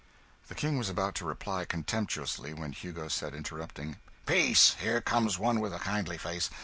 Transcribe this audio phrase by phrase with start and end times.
[0.47, 4.73] The King was about to reply contemptuously, when Hugo said, interrupting "Peace!
[4.79, 6.49] Here comes one with a kindly face.